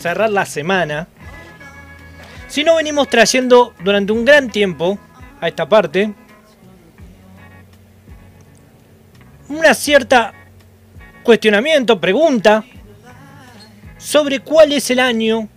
cerrar 0.00 0.30
la 0.30 0.46
semana, 0.46 1.06
si 2.48 2.64
no 2.64 2.76
venimos 2.76 3.08
trayendo 3.08 3.74
durante 3.84 4.12
un 4.12 4.24
gran 4.24 4.50
tiempo 4.50 4.98
a 5.40 5.48
esta 5.48 5.68
parte 5.68 6.12
una 9.48 9.74
cierta 9.74 10.32
cuestionamiento, 11.22 12.00
pregunta 12.00 12.64
sobre 13.98 14.40
cuál 14.40 14.72
es 14.72 14.90
el 14.90 15.00
año, 15.00 15.48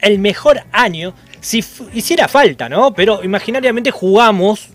el 0.00 0.18
mejor 0.18 0.62
año, 0.72 1.14
si 1.40 1.64
hiciera 1.94 2.26
falta, 2.26 2.68
¿no? 2.68 2.92
Pero 2.92 3.22
imaginariamente 3.22 3.90
jugamos 3.90 4.70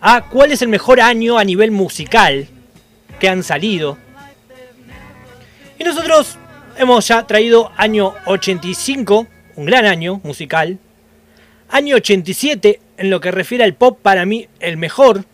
a 0.00 0.22
cuál 0.22 0.52
es 0.52 0.62
el 0.62 0.68
mejor 0.68 1.00
año 1.00 1.36
a 1.36 1.44
nivel 1.44 1.70
musical 1.70 2.48
que 3.20 3.28
han 3.28 3.42
salido. 3.42 3.98
Y 5.78 5.84
nosotros 5.84 6.38
hemos 6.78 7.08
ya 7.08 7.26
traído 7.26 7.70
año 7.76 8.14
85, 8.26 9.26
un 9.56 9.64
gran 9.64 9.86
año 9.86 10.20
musical. 10.22 10.78
Año 11.68 11.96
87, 11.96 12.80
en 12.98 13.10
lo 13.10 13.20
que 13.20 13.30
refiere 13.30 13.64
al 13.64 13.74
pop, 13.74 13.98
para 14.00 14.24
mí 14.24 14.48
el 14.60 14.76
mejor. 14.76 15.24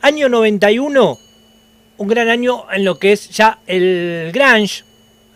Año 0.00 0.28
91, 0.28 1.18
un 1.98 2.08
gran 2.08 2.28
año 2.28 2.64
en 2.72 2.84
lo 2.84 2.98
que 2.98 3.12
es 3.12 3.28
ya 3.30 3.58
el 3.66 4.30
grunge, 4.32 4.84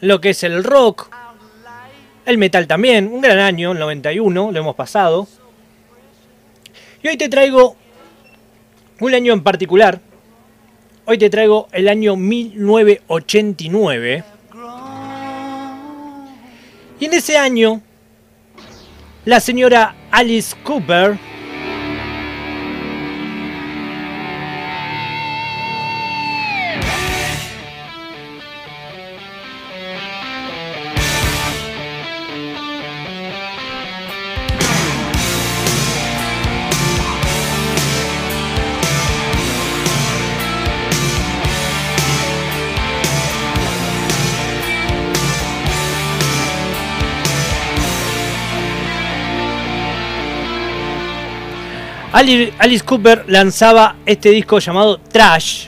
lo 0.00 0.20
que 0.20 0.30
es 0.30 0.42
el 0.42 0.64
rock, 0.64 1.14
el 2.24 2.38
metal 2.38 2.66
también, 2.66 3.08
un 3.08 3.20
gran 3.20 3.38
año, 3.38 3.72
el 3.72 3.78
91, 3.78 4.52
lo 4.52 4.58
hemos 4.58 4.74
pasado. 4.74 5.28
Y 7.02 7.08
hoy 7.08 7.18
te 7.18 7.28
traigo 7.28 7.76
un 9.00 9.14
año 9.14 9.34
en 9.34 9.42
particular. 9.42 10.00
Hoy 11.04 11.18
te 11.18 11.28
traigo 11.28 11.68
el 11.72 11.88
año 11.88 12.16
1989. 12.16 14.33
Y 17.04 17.06
en 17.06 17.12
ese 17.12 17.36
año, 17.36 17.82
la 19.26 19.38
señora 19.38 19.94
Alice 20.10 20.56
Cooper 20.62 21.18
Alice 52.14 52.84
Cooper 52.84 53.24
lanzaba 53.26 53.96
este 54.06 54.30
disco 54.30 54.60
llamado 54.60 54.98
Trash. 54.98 55.66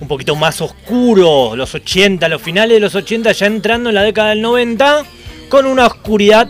Un 0.00 0.08
poquito 0.08 0.34
más 0.34 0.62
oscuro, 0.62 1.54
los 1.54 1.74
80, 1.74 2.26
los 2.30 2.40
finales 2.40 2.76
de 2.76 2.80
los 2.80 2.94
80, 2.94 3.32
ya 3.32 3.46
entrando 3.46 3.90
en 3.90 3.96
la 3.96 4.02
década 4.02 4.30
del 4.30 4.40
90, 4.40 5.04
con 5.50 5.66
una 5.66 5.86
oscuridad. 5.86 6.48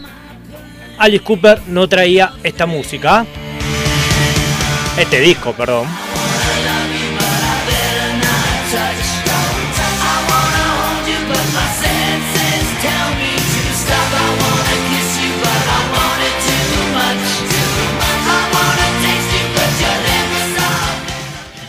Alice 0.98 1.24
Cooper 1.24 1.62
no 1.66 1.88
traía 1.88 2.34
esta 2.44 2.66
música. 2.66 3.26
Este 4.96 5.20
disco, 5.20 5.52
perdón. 5.52 5.88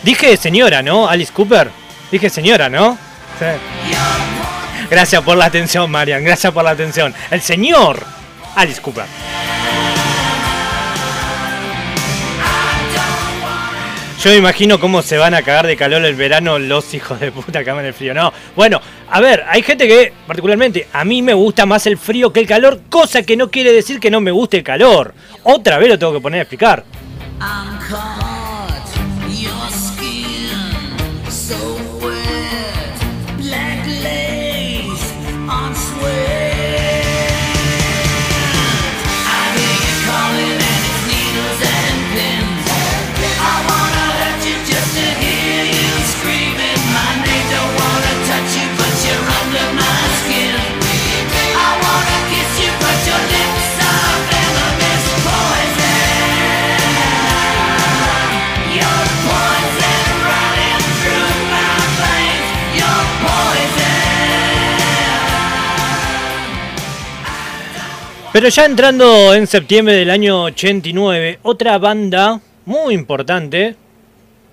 Dije 0.10 0.38
señora, 0.38 0.82
¿no? 0.82 1.08
Alice 1.08 1.32
Cooper. 1.32 1.70
Dije 2.12 2.32
señora, 2.32 2.68
¿no? 2.68 2.98
Sí. 3.38 3.46
Gracias 4.90 5.22
por 5.22 5.38
la 5.38 5.46
atención, 5.46 5.92
Marian. 5.92 6.24
Gracias 6.24 6.52
por 6.52 6.64
la 6.64 6.72
atención. 6.72 7.14
El 7.30 7.42
señor 7.42 8.04
Alice 8.56 8.82
Cooper. 8.82 9.06
Yo 14.24 14.32
me 14.32 14.38
imagino 14.38 14.80
cómo 14.80 15.04
se 15.04 15.20
van 15.20 15.36
a 15.36 15.44
cagar 15.44 15.68
de 15.68 15.78
calor 15.78 16.04
el 16.04 16.16
verano 16.16 16.58
los 16.58 16.92
hijos 16.96 17.20
de 17.20 17.32
puta 17.32 17.64
que 17.64 17.70
aman 17.70 17.86
el 17.86 17.94
frío. 17.94 18.16
No, 18.16 18.34
bueno, 18.56 18.82
a 19.12 19.22
ver, 19.22 19.46
hay 19.48 19.62
gente 19.62 19.88
que, 19.88 20.12
particularmente, 20.26 20.88
a 20.92 21.06
mí 21.06 21.22
me 21.22 21.36
gusta 21.36 21.68
más 21.68 21.86
el 21.86 22.00
frío 22.00 22.34
que 22.34 22.40
el 22.40 22.48
calor, 22.48 22.82
cosa 22.90 23.22
que 23.22 23.38
no 23.38 23.52
quiere 23.52 23.72
decir 23.72 24.00
que 24.00 24.10
no 24.10 24.22
me 24.22 24.32
guste 24.32 24.58
el 24.58 24.64
calor. 24.64 25.14
Otra 25.44 25.78
vez 25.78 25.88
lo 25.88 26.00
tengo 26.00 26.14
que 26.14 26.20
poner 26.20 26.40
a 26.40 26.42
explicar. 26.42 26.84
Pero 68.40 68.48
ya 68.48 68.64
entrando 68.64 69.34
en 69.34 69.48
septiembre 69.48 69.96
del 69.96 70.10
año 70.10 70.44
89, 70.44 71.40
otra 71.42 71.78
banda 71.78 72.40
muy 72.64 72.94
importante 72.94 73.76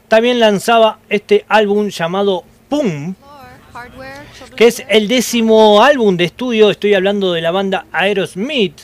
también 0.08 0.40
lanzaba 0.40 0.98
este 1.08 1.44
álbum 1.46 1.86
llamado 1.90 2.42
Pum, 2.68 3.14
que 4.56 4.66
es 4.66 4.84
el 4.88 5.06
décimo 5.06 5.84
álbum 5.84 6.16
de 6.16 6.24
estudio, 6.24 6.68
estoy 6.68 6.94
hablando 6.94 7.32
de 7.32 7.40
la 7.42 7.52
banda 7.52 7.86
Aerosmith. 7.92 8.76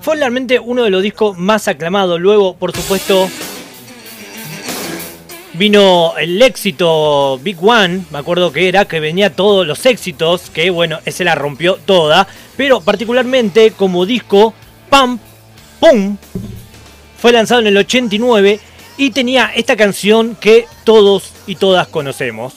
Fue 0.00 0.16
realmente 0.16 0.58
uno 0.58 0.82
de 0.82 0.90
los 0.90 1.04
discos 1.04 1.38
más 1.38 1.68
aclamados, 1.68 2.18
luego 2.18 2.56
por 2.56 2.74
supuesto 2.74 3.30
vino 5.52 6.14
el 6.18 6.42
éxito 6.42 7.38
Big 7.38 7.62
One, 7.62 8.06
me 8.10 8.18
acuerdo 8.18 8.52
que 8.52 8.68
era, 8.68 8.86
que 8.86 8.98
venía 8.98 9.34
todos 9.34 9.64
los 9.64 9.86
éxitos, 9.86 10.50
que 10.50 10.68
bueno, 10.70 10.98
ese 11.04 11.22
la 11.22 11.36
rompió 11.36 11.76
toda, 11.76 12.26
pero 12.56 12.80
particularmente 12.80 13.72
como 13.72 14.06
disco, 14.06 14.54
Pam, 14.88 15.18
Pum, 15.80 16.16
fue 17.18 17.32
lanzado 17.32 17.60
en 17.60 17.68
el 17.68 17.76
89 17.76 18.60
y 18.98 19.10
tenía 19.10 19.50
esta 19.54 19.76
canción 19.76 20.36
que 20.40 20.66
todos 20.84 21.32
y 21.46 21.56
todas 21.56 21.88
conocemos. 21.88 22.54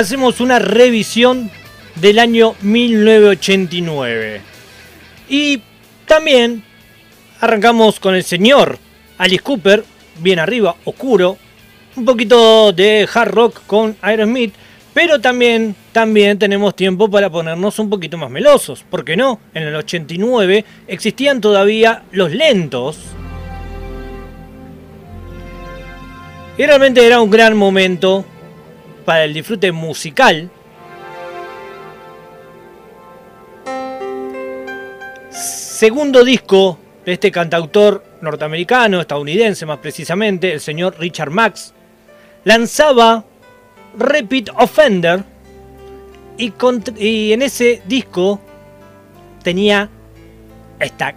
Hacemos 0.00 0.40
una 0.40 0.58
revisión 0.58 1.50
del 1.96 2.18
año 2.18 2.54
1989. 2.62 4.40
Y 5.28 5.62
también 6.06 6.64
arrancamos 7.40 8.00
con 8.00 8.14
el 8.14 8.24
señor 8.24 8.78
Alice 9.18 9.42
Cooper, 9.42 9.84
bien 10.18 10.38
arriba, 10.38 10.76
oscuro. 10.84 11.36
Un 11.96 12.06
poquito 12.06 12.72
de 12.72 13.06
hard 13.12 13.30
rock 13.30 13.60
con 13.66 13.96
Aerosmith. 14.00 14.54
Pero 14.94 15.20
también, 15.20 15.76
también 15.92 16.38
tenemos 16.38 16.74
tiempo 16.74 17.08
para 17.10 17.30
ponernos 17.30 17.78
un 17.78 17.90
poquito 17.90 18.16
más 18.16 18.30
melosos. 18.30 18.82
¿Por 18.88 19.04
qué 19.04 19.16
no? 19.16 19.38
En 19.54 19.64
el 19.64 19.76
89 19.76 20.64
existían 20.88 21.40
todavía 21.40 22.04
los 22.10 22.32
lentos. 22.32 22.98
Y 26.58 26.66
realmente 26.66 27.06
era 27.06 27.20
un 27.20 27.30
gran 27.30 27.56
momento 27.56 28.24
para 29.10 29.24
el 29.24 29.34
disfrute 29.34 29.72
musical. 29.72 30.48
Segundo 35.32 36.22
disco 36.22 36.78
de 37.04 37.14
este 37.14 37.32
cantautor 37.32 38.04
norteamericano, 38.20 39.00
estadounidense 39.00 39.66
más 39.66 39.78
precisamente, 39.78 40.52
el 40.52 40.60
señor 40.60 40.94
Richard 41.00 41.30
Max, 41.30 41.74
lanzaba 42.44 43.24
Repeat 43.98 44.50
Offender 44.54 45.24
y, 46.38 46.52
y 46.96 47.32
en 47.32 47.42
ese 47.42 47.82
disco 47.86 48.40
tenía 49.42 49.90
esta 50.78 51.16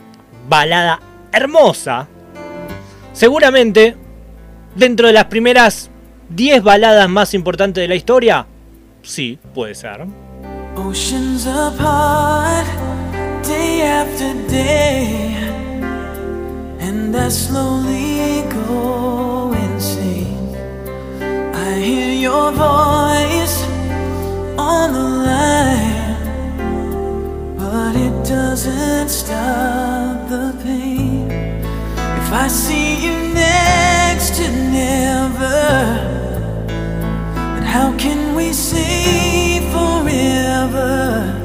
balada 0.49 0.99
hermosa. 1.31 2.07
Seguramente 3.13 3.95
dentro 4.75 5.05
de 5.05 5.13
las 5.13 5.25
primeras 5.25 5.91
10 6.29 6.63
baladas 6.63 7.09
más 7.09 7.33
importantes 7.33 7.81
de 7.81 7.87
la 7.87 7.95
historia? 7.95 8.45
Sí, 9.01 9.37
puede 9.53 9.75
ser. 9.75 10.05
Oceans 10.75 11.45
apart, 11.45 12.67
day 13.45 13.81
after 13.81 14.33
day, 14.49 15.35
and 16.79 17.15
I 17.15 17.29
slowly 17.29 18.43
go 18.67 19.53
insane. 19.53 20.55
I 21.53 21.79
hear 21.79 22.13
your 22.13 22.51
voice 22.53 23.65
on 24.57 24.93
the 24.93 25.07
line, 25.29 26.17
but 27.57 27.95
it 27.95 28.13
doesn't 28.27 29.09
stop 29.09 30.27
the 30.29 30.53
pain. 30.63 31.27
If 31.29 32.33
I 32.33 32.47
see 32.47 33.05
you 33.05 33.33
next 33.33 34.02
to 34.31 34.49
never. 34.51 35.59
But 37.35 37.63
How 37.63 37.95
can 37.97 38.35
we 38.35 38.53
say 38.53 39.59
forever? 39.71 41.42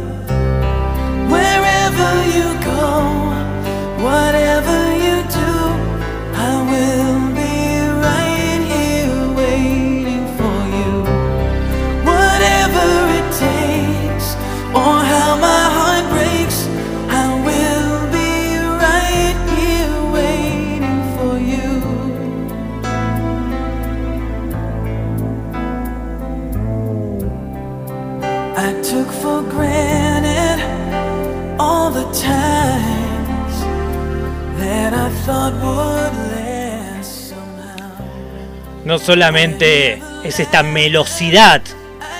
No 38.88 38.99
solamente 38.99 40.00
es 40.25 40.40
esta 40.40 40.62
melosidad 40.62 41.61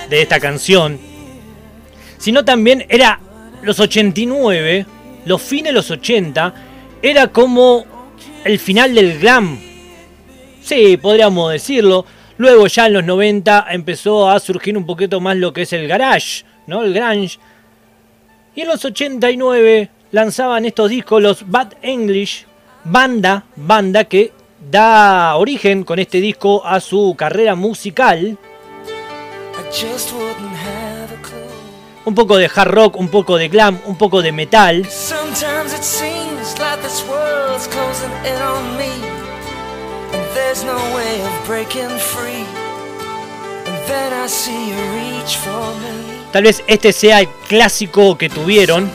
de 0.07 0.21
esta 0.21 0.39
canción, 0.39 0.99
sino 2.19 2.45
también 2.45 2.85
era 2.89 3.19
los 3.63 3.79
89, 3.79 4.85
los 5.25 5.41
fines 5.41 5.65
de 5.65 5.71
los 5.71 5.89
80, 5.89 6.53
era 7.01 7.29
como 7.29 7.85
el 8.43 8.59
final 8.59 8.93
del 8.93 9.17
glam. 9.17 9.59
Sí, 10.61 10.97
podríamos 10.97 11.51
decirlo. 11.51 12.05
Luego 12.37 12.67
ya 12.67 12.85
en 12.85 12.93
los 12.93 13.03
90 13.03 13.65
empezó 13.71 14.29
a 14.29 14.39
surgir 14.39 14.77
un 14.77 14.85
poquito 14.85 15.19
más 15.19 15.37
lo 15.37 15.51
que 15.51 15.63
es 15.63 15.73
el 15.73 15.87
garage, 15.87 16.43
¿no? 16.67 16.83
El 16.83 16.93
grunge. 16.93 17.39
Y 18.53 18.61
en 18.61 18.67
los 18.67 18.85
89 18.85 19.89
lanzaban 20.11 20.65
estos 20.65 20.91
discos 20.91 21.19
los 21.19 21.49
Bad 21.49 21.73
English, 21.81 22.45
banda, 22.83 23.45
banda 23.55 24.03
que 24.03 24.33
da 24.59 25.35
origen 25.35 25.83
con 25.83 25.99
este 25.99 26.19
disco 26.21 26.65
a 26.65 26.79
su 26.79 27.15
carrera 27.17 27.55
musical. 27.55 28.37
Un 32.05 32.15
poco 32.15 32.37
de 32.37 32.49
hard 32.53 32.71
rock, 32.71 32.97
un 32.97 33.09
poco 33.09 33.37
de 33.37 33.49
glam, 33.49 33.79
un 33.85 33.97
poco 33.97 34.21
de 34.21 34.31
metal. 34.31 34.87
Tal 46.31 46.43
vez 46.43 46.63
este 46.67 46.93
sea 46.93 47.21
el 47.21 47.27
clásico 47.47 48.17
que 48.17 48.29
tuvieron. 48.29 48.91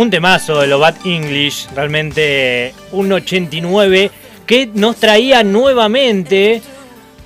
Un 0.00 0.08
temazo 0.08 0.58
de 0.62 0.66
lo 0.66 0.78
Bad 0.78 0.94
English, 1.04 1.68
realmente 1.74 2.72
un 2.92 3.12
89 3.12 4.10
que 4.46 4.66
nos 4.72 4.96
traía 4.96 5.42
nuevamente 5.44 6.62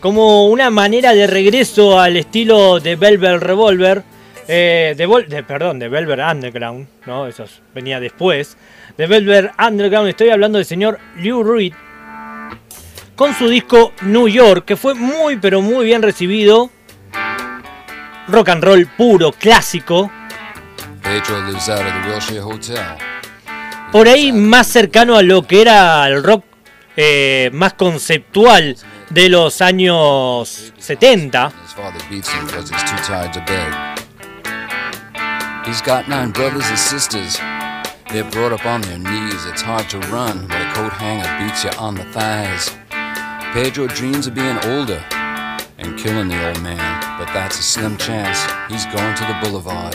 como 0.00 0.49
una 0.49 0.71
manera 0.71 1.14
de 1.14 1.28
regreso 1.28 2.00
al 2.00 2.16
estilo 2.16 2.81
de 2.81 2.97
Velvet 2.97 3.40
Revolver, 3.40 4.02
eh, 4.49 4.93
de- 4.99 5.43
perdón, 5.45 5.78
de 5.78 5.87
Velvet 5.88 6.19
Underground, 6.19 6.88
¿no? 7.07 7.28
Eso 7.28 7.45
venía 7.73 8.00
después. 8.00 8.57
De 8.99 9.07
Velvet 9.07 9.52
Underground, 9.57 10.09
estoy 10.09 10.31
hablando 10.31 10.59
del 10.59 10.66
señor 10.66 10.99
Lou 11.19 11.45
Reed, 11.45 11.75
con 13.14 13.35
su 13.35 13.49
disco 13.49 13.93
New 14.02 14.26
York, 14.26 14.64
que 14.64 14.75
fue 14.75 14.95
muy 14.95 15.37
pero 15.37 15.62
muy 15.62 15.85
bien 15.85 16.02
recibido. 16.02 16.71
Rock 18.26 18.49
and 18.49 18.64
roll 18.64 18.88
puro, 18.97 19.31
clásico. 19.31 20.11
Pedro 21.05 21.41
lives 21.47 21.69
out 21.69 21.87
of 21.87 21.93
the 21.93 22.09
Wilshire 22.09 22.41
Hotel. 22.41 22.99
Por 23.93 24.09
ahí 24.09 24.33
más 24.33 24.67
cercano 24.67 25.17
a 25.17 25.23
lo 25.23 25.43
que 25.43 25.61
era 25.61 26.09
el 26.09 26.25
rock 26.25 26.45
eh, 26.97 27.51
más 27.53 27.75
conceptual 27.75 28.77
de 29.11 29.29
los 29.29 29.61
años 29.61 30.73
70. 30.79 31.53
His 31.63 31.73
father 31.75 32.01
beats 32.09 32.29
him 32.33 32.47
because 32.47 32.71
he's 32.71 32.83
too 32.85 32.97
tired 33.07 33.33
to 33.35 33.41
beg. 33.41 33.95
He's 35.67 35.83
got 35.83 36.09
nine 36.09 36.33
brothers 36.33 36.67
and 36.69 36.79
sisters. 36.79 37.39
They're 38.11 38.31
brought 38.31 38.53
up 38.53 38.65
on 38.65 38.81
their 38.83 38.99
knees. 38.99 39.45
It's 39.47 39.63
hard 39.63 39.89
to 39.91 39.99
run 40.11 40.49
when 40.49 40.63
a 40.63 40.73
coat 40.73 40.93
hanger 40.93 41.29
beats 41.45 41.65
you 41.65 41.71
on 41.79 41.95
the 41.95 42.05
thighs. 42.13 42.71
Pedro 43.53 43.87
dreams 43.89 44.27
of 44.27 44.35
being 44.35 44.59
older 44.65 45.05
and 45.79 45.99
killing 45.99 46.29
the 46.29 46.49
old 46.49 46.63
man, 46.63 47.19
but 47.19 47.27
that's 47.35 47.59
a 47.59 47.63
slim 47.63 47.97
chance. 47.97 48.41
He's 48.69 48.87
going 48.87 49.15
to 49.17 49.25
the 49.25 49.39
boulevard. 49.43 49.95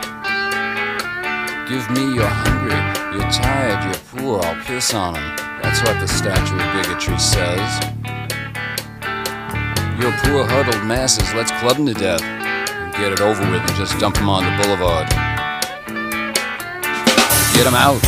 Give 1.71 1.89
me 1.91 2.15
you're 2.15 2.27
hungry, 2.27 2.75
you're 3.15 3.31
tired, 3.31 3.79
you're 3.85 4.03
poor, 4.11 4.43
I'll 4.43 4.59
piss 4.65 4.93
on 4.93 5.15
'em. 5.15 5.23
That's 5.63 5.81
what 5.83 5.97
the 6.01 6.05
statue 6.05 6.59
of 6.59 6.67
bigotry 6.75 7.17
says. 7.17 7.71
You're 9.97 10.11
poor 10.23 10.43
huddled 10.43 10.83
masses, 10.83 11.33
let's 11.33 11.53
club 11.61 11.77
'em 11.79 11.85
to 11.85 11.93
death. 11.93 12.21
And 12.23 12.91
get 12.97 13.13
it 13.13 13.21
over 13.21 13.39
with 13.49 13.61
and 13.61 13.75
just 13.77 13.97
dump 14.01 14.17
'em 14.17 14.27
on 14.27 14.43
the 14.43 14.51
boulevard. 14.61 15.07
Get 17.55 17.65
'em 17.65 17.75
out 17.75 18.03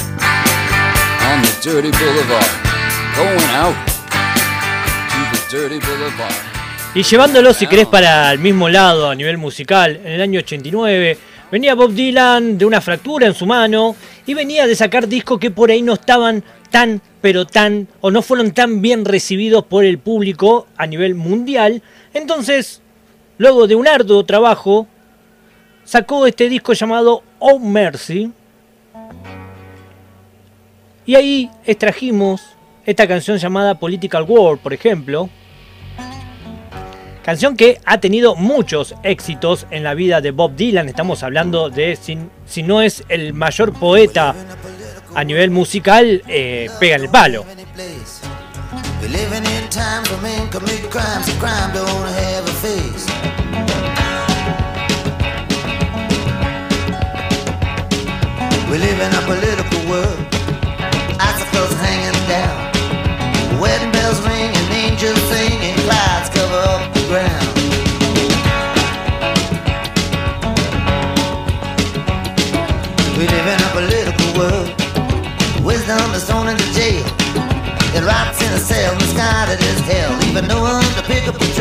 on 1.31 1.41
the 1.43 1.55
dirty 1.63 1.91
boulevard. 1.91 2.51
Going 3.15 3.49
out 3.55 3.77
to 5.07 5.19
the 5.31 5.41
dirty 5.49 5.79
boulevard. 5.79 6.35
Y 6.95 7.03
llevándolo, 7.03 7.53
si 7.53 7.65
querés, 7.67 7.87
para 7.87 8.33
el 8.33 8.39
mismo 8.39 8.67
lado 8.67 9.09
a 9.09 9.15
nivel 9.15 9.37
musical, 9.37 10.01
en 10.03 10.11
el 10.11 10.21
año 10.21 10.41
89, 10.41 11.17
venía 11.53 11.75
Bob 11.75 11.93
Dylan 11.93 12.57
de 12.57 12.65
una 12.65 12.81
fractura 12.81 13.27
en 13.27 13.35
su 13.35 13.45
mano 13.45 13.95
y 14.25 14.33
venía 14.33 14.65
de 14.65 14.75
sacar 14.75 15.07
discos 15.07 15.37
que 15.37 15.51
por 15.51 15.69
ahí 15.69 15.83
no 15.83 15.93
estaban 15.93 16.43
tan, 16.71 16.99
pero 17.21 17.45
tan, 17.45 17.87
o 18.01 18.09
no 18.09 18.23
fueron 18.23 18.53
tan 18.53 18.81
bien 18.81 19.05
recibidos 19.05 19.63
por 19.63 19.85
el 19.85 19.99
público 19.99 20.65
a 20.77 20.87
nivel 20.87 21.13
mundial. 21.13 21.83
Entonces, 22.11 22.81
luego 23.37 23.67
de 23.67 23.75
un 23.75 23.87
arduo 23.87 24.25
trabajo, 24.25 24.87
sacó 25.83 26.25
este 26.25 26.49
disco 26.49 26.73
llamado 26.73 27.21
Oh 27.37 27.59
Mercy. 27.59 28.31
Y 31.05 31.13
ahí 31.13 31.51
extrajimos 31.67 32.41
esta 32.83 33.07
canción 33.07 33.37
llamada 33.37 33.77
Political 33.77 34.25
War, 34.27 34.57
por 34.57 34.73
ejemplo. 34.73 35.29
Canción 37.23 37.55
que 37.55 37.79
ha 37.85 37.99
tenido 37.99 38.35
muchos 38.35 38.95
éxitos 39.01 39.65
en 39.71 39.83
la 39.83 39.93
vida 39.93 40.19
de 40.19 40.31
Bob 40.31 40.57
Dylan. 40.57 40.89
Estamos 40.89 41.23
hablando 41.23 41.69
de, 41.69 41.95
si, 41.95 42.63
no 42.63 42.81
es 42.81 43.05
el 43.07 43.33
mayor 43.33 43.71
poeta 43.71 44.35
a 45.15 45.23
nivel 45.23 45.49
musical, 45.49 46.21
eh, 46.27 46.69
pega 46.81 46.97
el 46.97 47.09
palo. 47.09 47.45
In 59.03 59.11
a 59.11 59.21
political 59.25 59.89
world, 59.89 60.42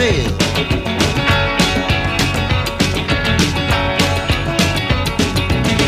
trail. 0.02 0.30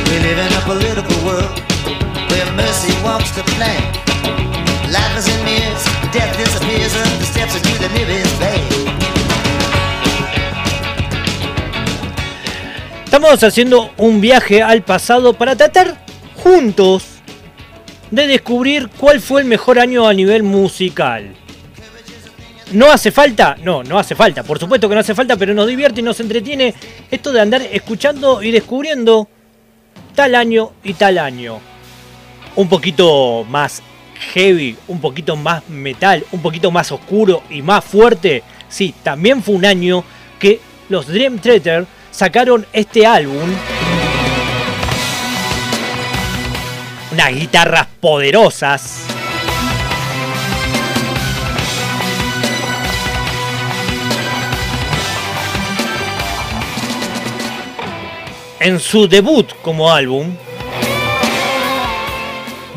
We 0.09 0.17
live 0.27 0.39
in 0.47 0.53
a 0.53 0.63
political 0.71 1.17
world 1.27 1.55
where 2.31 2.49
mercy 2.55 2.93
walks 3.03 3.31
the 3.33 3.45
plank. 3.57 3.85
Life 4.97 5.15
is 5.19 5.27
in 5.33 5.41
mirrors, 5.45 5.85
death 6.13 6.33
disappears 6.39 6.95
up 7.03 7.11
the 7.19 7.27
steps 7.33 7.55
into 7.57 7.75
the 7.83 7.89
nearest 7.97 8.39
bay. 8.41 8.61
Estamos 13.05 13.43
haciendo 13.43 13.93
un 13.97 14.21
viaje 14.21 14.63
al 14.63 14.83
pasado 14.83 15.35
para 15.35 15.55
tratar 15.55 16.05
juntos 16.43 17.05
de 18.11 18.27
descubrir 18.27 18.89
cuál 18.89 19.21
fue 19.21 19.41
el 19.41 19.47
mejor 19.47 19.79
año 19.79 20.07
a 20.07 20.15
nivel 20.15 20.43
musical. 20.43 21.35
¿No 22.75 22.91
hace 22.91 23.13
falta? 23.13 23.57
No, 23.63 23.85
no 23.85 24.01
hace 24.01 24.17
falta. 24.17 24.43
Por 24.43 24.59
supuesto 24.59 24.89
que 24.89 24.97
no 24.97 25.01
hace 25.01 25.15
falta, 25.15 25.37
pero 25.37 25.55
nos 25.55 25.69
divierte 25.69 26.01
y 26.01 26.03
nos 26.03 26.19
entretiene 26.19 26.75
esto 27.09 27.33
de 27.33 27.41
andar 27.41 27.63
escuchando 27.63 28.43
y 28.43 28.51
descubriendo 28.51 29.29
tal 30.17 30.35
año 30.35 30.73
y 30.83 30.95
tal 30.95 31.19
año. 31.19 31.61
Un 32.57 32.69
poquito 32.69 33.45
más 33.49 33.81
heavy, 34.33 34.77
un 34.89 35.01
poquito 35.01 35.37
más 35.37 35.69
metal, 35.69 36.25
un 36.33 36.43
poquito 36.43 36.73
más 36.73 36.91
oscuro 36.91 37.45
y 37.49 37.63
más 37.63 37.85
fuerte. 37.85 38.43
Sí, 38.69 38.93
también 39.05 39.41
fue 39.41 39.55
un 39.55 39.65
año 39.65 40.03
que 40.41 40.61
los 40.89 41.07
Dream 41.07 41.39
Theater 41.39 41.87
sacaron 42.11 42.67
este 42.73 43.07
álbum. 43.07 43.51
Unas 47.13 47.35
guitarras 47.35 47.87
poderosas. 48.01 49.24
En 58.65 58.81
su 58.81 59.07
debut 59.07 59.47
como 59.61 59.93
álbum. 59.93 60.35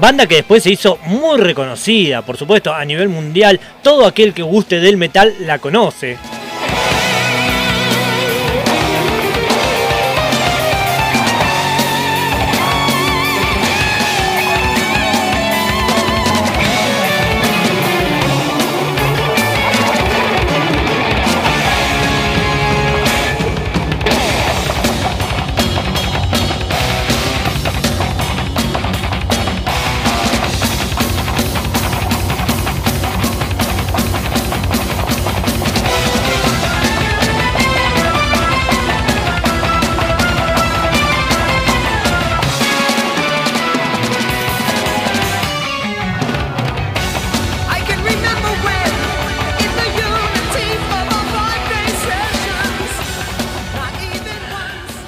Banda 0.02 0.28
que 0.28 0.36
después 0.36 0.62
se 0.62 0.72
hizo 0.72 1.00
muy 1.06 1.40
reconocida, 1.40 2.24
por 2.24 2.36
supuesto, 2.36 2.74
a 2.74 2.84
nivel 2.84 3.08
mundial. 3.08 3.58
Todo 3.82 4.06
aquel 4.06 4.34
que 4.34 4.42
guste 4.42 4.82
del 4.82 4.98
metal 4.98 5.34
la 5.40 5.60
conoce. 5.60 6.18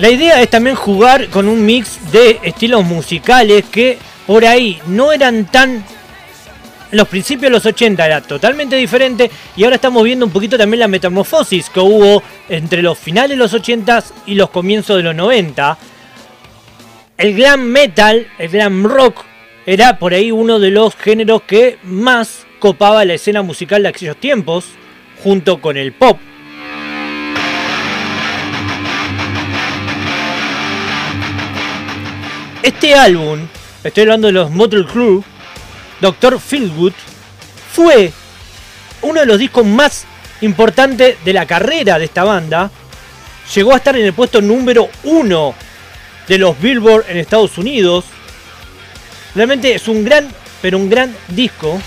La 0.10 0.16
idea 0.16 0.42
es 0.42 0.50
también 0.50 0.76
jugar 0.76 1.28
con 1.28 1.48
un 1.48 1.64
mix 1.64 2.12
de 2.12 2.40
estilos 2.42 2.84
musicales 2.84 3.64
que 3.72 4.00
por 4.26 4.44
ahí 4.44 4.82
no 4.88 5.12
eran 5.12 5.46
tan... 5.46 5.86
Los 6.90 7.08
principios 7.08 7.44
de 7.44 7.50
los 7.52 7.66
80 7.68 8.08
era 8.08 8.20
totalmente 8.20 8.76
diferente 8.76 9.30
y 9.56 9.64
ahora 9.64 9.76
estamos 9.76 10.04
viendo 10.04 10.26
un 10.26 10.32
poquito 10.32 10.58
también 10.58 10.80
la 10.80 10.88
metamorfosis 10.88 11.70
que 11.70 11.80
hubo 11.80 12.24
entre 12.50 12.82
los 12.82 12.98
finales 12.98 13.30
de 13.30 13.36
los 13.36 13.54
80 13.54 14.04
y 14.26 14.34
los 14.34 14.50
comienzos 14.50 14.98
de 14.98 15.04
los 15.04 15.14
90. 15.14 15.78
El 17.16 17.36
glam 17.36 17.62
metal, 17.62 18.26
el 18.40 18.50
glam 18.50 18.88
rock, 18.88 19.24
era 19.68 20.00
por 20.00 20.16
ahí 20.16 20.32
uno 20.32 20.58
de 20.58 20.72
los 20.72 20.96
géneros 20.96 21.44
que 21.44 21.78
más 21.84 22.48
copaba 22.58 23.06
la 23.06 23.14
escena 23.14 23.44
musical 23.44 23.84
de 23.84 23.90
aquellos 23.90 24.18
tiempos, 24.18 24.66
junto 25.24 25.62
con 25.62 25.78
el 25.78 25.94
pop. 25.94 26.18
Este 32.62 32.94
álbum, 32.94 33.48
estoy 33.86 34.02
hablando 34.02 34.28
de 34.28 34.34
los 34.34 34.52
Motor 34.52 34.86
Crew, 34.86 35.24
Dr. 36.02 36.42
Feelgood, 36.42 36.92
fue 37.72 38.12
uno 39.02 39.22
de 39.22 39.26
los 39.26 39.40
discos 39.40 39.66
más 39.66 40.06
importantes 40.42 41.16
de 41.24 41.34
la 41.34 41.46
carrera 41.46 41.98
de 41.98 42.04
esta 42.04 42.26
banda. 42.26 42.70
Llegó 43.56 43.74
a 43.74 43.78
estar 43.78 43.96
en 43.96 44.06
el 44.06 44.14
puesto 44.14 44.42
número 44.42 44.90
uno 45.06 45.56
de 46.28 46.38
los 46.38 46.60
Billboard 46.60 47.06
en 47.08 47.18
Estados 47.18 47.58
Unidos. 47.58 48.04
Realmente 49.36 49.74
es 49.74 49.88
un 49.88 50.04
gran, 50.04 50.28
pero 50.62 50.78
un 50.78 50.90
gran 50.90 51.16
disco. 51.30 51.82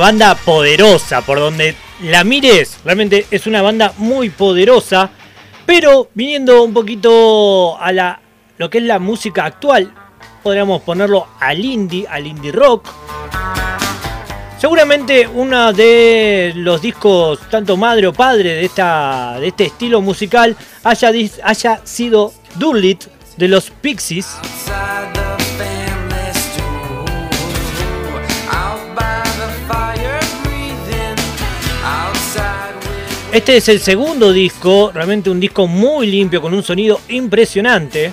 Banda 0.00 0.34
poderosa, 0.34 1.20
por 1.20 1.38
donde 1.38 1.76
la 2.02 2.24
mires, 2.24 2.78
realmente 2.84 3.26
es 3.30 3.46
una 3.46 3.62
banda 3.62 3.92
muy 3.98 4.30
poderosa, 4.30 5.10
pero 5.66 6.08
viniendo 6.14 6.64
un 6.64 6.72
poquito 6.72 7.78
a 7.78 7.92
la, 7.92 8.20
lo 8.56 8.70
que 8.70 8.78
es 8.78 8.84
la 8.84 8.98
música 8.98 9.44
actual, 9.44 9.92
podríamos 10.42 10.82
ponerlo 10.82 11.28
al 11.38 11.64
indie, 11.64 12.06
al 12.08 12.26
indie 12.26 12.50
rock. 12.50 12.88
Seguramente 14.58 15.26
uno 15.26 15.72
de 15.72 16.52
los 16.56 16.82
discos, 16.82 17.38
tanto 17.50 17.76
madre 17.76 18.06
o 18.06 18.12
padre 18.12 18.54
de, 18.54 18.64
esta, 18.64 19.36
de 19.38 19.48
este 19.48 19.66
estilo 19.66 20.00
musical, 20.00 20.56
haya, 20.82 21.12
haya 21.44 21.80
sido 21.84 22.32
Dullit 22.56 23.04
de 23.36 23.48
los 23.48 23.70
Pixies. 23.70 24.36
Este 33.32 33.56
es 33.56 33.68
el 33.68 33.78
segundo 33.78 34.32
disco, 34.32 34.90
realmente 34.92 35.30
un 35.30 35.38
disco 35.38 35.68
muy 35.68 36.08
limpio 36.08 36.42
con 36.42 36.52
un 36.52 36.64
sonido 36.64 37.00
impresionante. 37.08 38.12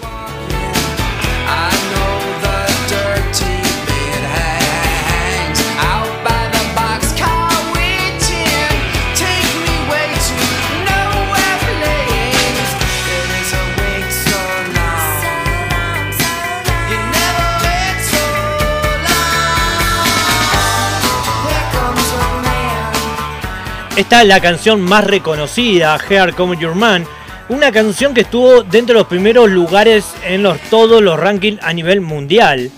Man. 23.98 24.06
Esta 24.06 24.22
es 24.22 24.28
la 24.28 24.40
canción 24.40 24.82
más 24.82 25.04
reconocida, 25.04 25.98
Here 26.10 26.34
Come 26.34 26.58
Your 26.58 26.76
Man. 26.76 27.06
Una 27.50 27.72
canción 27.72 28.14
que 28.14 28.22
estuvo 28.22 28.64
dentro 28.64 28.94
de 28.94 29.00
los 29.00 29.08
primeros 29.08 29.50
lugares 29.50 30.06
en 30.24 30.44
los, 30.44 30.60
todos 30.70 31.02
los 31.02 31.20
rankings 31.20 31.62
a 31.64 31.74
nivel 31.74 32.02
mundial. 32.02 32.72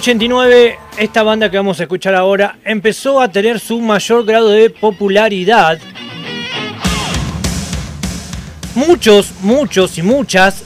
89, 0.00 0.78
esta 0.96 1.22
banda 1.22 1.50
que 1.50 1.58
vamos 1.58 1.78
a 1.78 1.82
escuchar 1.82 2.14
ahora 2.14 2.56
empezó 2.64 3.20
a 3.20 3.30
tener 3.30 3.60
su 3.60 3.82
mayor 3.82 4.24
grado 4.24 4.48
de 4.48 4.70
popularidad. 4.70 5.78
Muchos, 8.74 9.32
muchos 9.42 9.98
y 9.98 10.02
muchas 10.02 10.64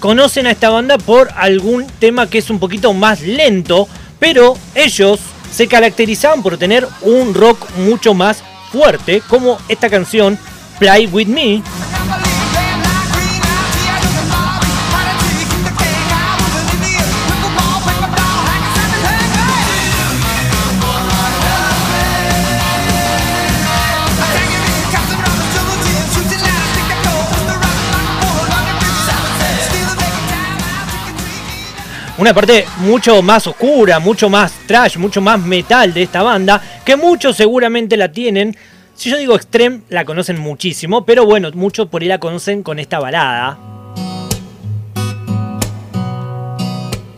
conocen 0.00 0.48
a 0.48 0.50
esta 0.50 0.70
banda 0.70 0.98
por 0.98 1.30
algún 1.36 1.86
tema 2.00 2.28
que 2.28 2.38
es 2.38 2.50
un 2.50 2.58
poquito 2.58 2.92
más 2.92 3.20
lento, 3.20 3.86
pero 4.18 4.56
ellos 4.74 5.20
se 5.52 5.68
caracterizaban 5.68 6.42
por 6.42 6.58
tener 6.58 6.88
un 7.02 7.34
rock 7.34 7.70
mucho 7.76 8.14
más 8.14 8.42
fuerte, 8.72 9.22
como 9.28 9.58
esta 9.68 9.88
canción 9.88 10.36
Play 10.80 11.06
With 11.06 11.28
Me. 11.28 11.62
Una 32.22 32.34
parte 32.34 32.64
mucho 32.78 33.20
más 33.20 33.48
oscura, 33.48 33.98
mucho 33.98 34.30
más 34.30 34.52
trash, 34.68 34.96
mucho 34.96 35.20
más 35.20 35.40
metal 35.40 35.92
de 35.92 36.04
esta 36.04 36.22
banda, 36.22 36.62
que 36.84 36.94
muchos 36.94 37.36
seguramente 37.36 37.96
la 37.96 38.12
tienen. 38.12 38.56
Si 38.94 39.10
yo 39.10 39.16
digo 39.16 39.34
extreme, 39.34 39.80
la 39.88 40.04
conocen 40.04 40.38
muchísimo, 40.38 41.04
pero 41.04 41.26
bueno, 41.26 41.50
muchos 41.54 41.88
por 41.88 42.00
ahí 42.00 42.06
la 42.06 42.20
conocen 42.20 42.62
con 42.62 42.78
esta 42.78 43.00
balada. 43.00 43.58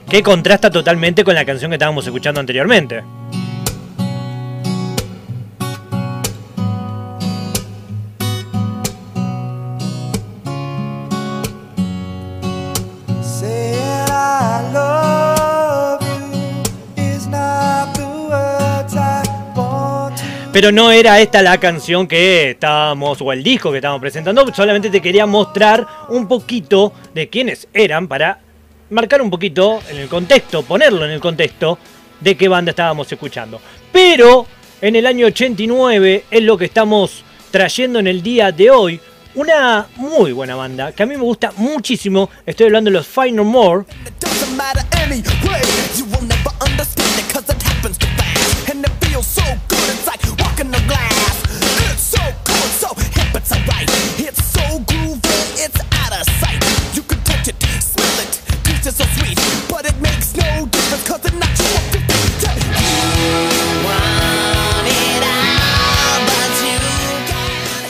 Que 0.09 0.23
contrasta 0.23 0.71
totalmente 0.71 1.23
con 1.23 1.35
la 1.35 1.45
canción 1.45 1.71
que 1.71 1.75
estábamos 1.75 2.07
escuchando 2.07 2.41
anteriormente. 2.41 3.03
Pero 20.55 20.71
no 20.71 20.93
era 20.93 21.19
esta 21.19 21.43
la 21.43 21.59
canción 21.59 22.07
que 22.07 22.51
estábamos, 22.51 23.21
o 23.21 23.33
el 23.33 23.43
disco 23.43 23.73
que 23.73 23.79
estábamos 23.79 24.01
presentando, 24.01 24.55
solamente 24.55 24.89
te 24.89 25.03
quería 25.03 25.27
mostrar 25.27 25.85
un 26.11 26.29
poquito 26.29 26.93
de 27.13 27.29
quiénes 27.29 27.67
eran 27.75 28.07
para 28.07 28.39
marcar 28.91 29.21
un 29.21 29.31
poquito 29.31 29.81
en 29.91 29.97
el 29.97 30.09
contexto, 30.09 30.63
ponerlo 30.63 31.07
en 31.07 31.11
el 31.11 31.19
contexto 31.19 31.77
de 32.21 32.37
qué 32.37 32.47
banda 32.47 32.71
estábamos 32.71 33.11
escuchando. 33.11 33.61
Pero 33.91 34.47
en 34.81 34.95
el 34.95 35.07
año 35.07 35.27
89 35.27 36.27
es 36.31 36.43
lo 36.45 36.57
que 36.57 36.67
estamos 36.67 37.25
trayendo 37.51 37.99
en 37.99 38.07
el 38.07 38.23
día 38.23 38.53
de 38.53 38.71
hoy. 38.71 39.01
Una 39.35 39.89
muy 39.97 40.31
buena 40.31 40.55
banda 40.55 40.93
que 40.93 41.03
a 41.03 41.07
mí 41.07 41.17
me 41.17 41.25
gusta 41.25 41.53
muchísimo. 41.57 42.31
Estoy 42.47 42.67
hablando 42.67 42.93
de 42.93 42.99
los 42.99 43.09
Fight 43.09 43.35
No 43.35 43.43
More. 43.43 43.87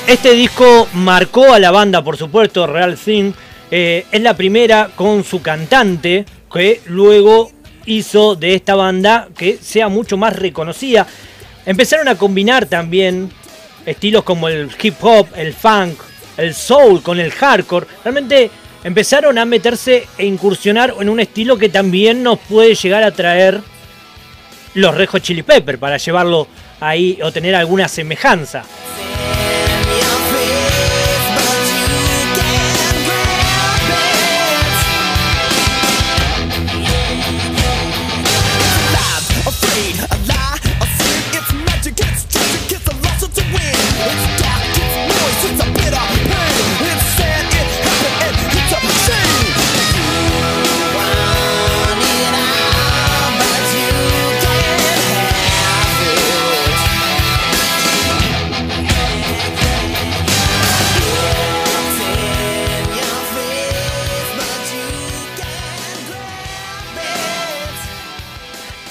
Este 0.07 0.33
disco 0.35 0.87
marcó 0.95 1.53
a 1.53 1.59
la 1.59 1.71
banda, 1.71 2.05
por 2.05 2.17
supuesto, 2.17 2.67
Real 2.67 2.97
Thing. 2.97 3.33
Eh, 3.71 4.07
es 4.13 4.21
la 4.23 4.37
primera 4.37 4.91
con 4.95 5.25
su 5.25 5.43
cantante 5.43 6.25
que 6.53 6.81
luego 6.87 7.51
hizo 7.87 8.37
de 8.37 8.55
esta 8.55 8.75
banda 8.75 9.29
que 9.37 9.59
sea 9.61 9.89
mucho 9.89 10.17
más 10.17 10.37
reconocida. 10.37 11.07
Empezaron 11.67 12.09
a 12.09 12.17
combinar 12.17 12.67
también 12.67 13.31
estilos 13.87 14.23
como 14.23 14.49
el 14.49 14.71
hip 14.83 14.97
hop, 15.01 15.29
el 15.37 15.55
funk, 15.55 15.99
el 16.37 16.55
soul 16.55 17.03
con 17.03 17.21
el 17.21 17.31
hardcore, 17.31 17.87
realmente 18.03 18.51
empezaron 18.83 19.39
a 19.39 19.45
meterse 19.45 20.07
e 20.19 20.27
incursionar 20.27 20.95
en 21.01 21.09
un 21.09 21.21
estilo 21.21 21.57
que 21.57 21.69
también 21.69 22.23
nos 22.23 22.39
puede 22.41 22.75
llegar 22.75 23.03
a 23.03 23.13
traer 23.13 23.61
los 24.75 24.95
Red 24.95 25.09
Hot 25.09 25.23
Chili 25.23 25.43
Pepper 25.43 25.79
para 25.79 25.97
llevarlo 25.97 26.49
ahí 26.81 27.19
o 27.23 27.33
tener 27.33 27.55
alguna 27.55 27.89
semejanza. 27.89 28.65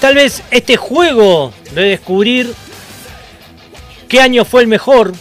Tal 0.04 0.16
vez 0.16 0.42
este 0.50 0.76
juego 0.76 1.50
de 1.74 1.80
descubrir 1.80 2.52
qué 4.06 4.20
año 4.20 4.44
fue 4.44 4.60
el 4.60 4.66
mejor, 4.66 5.14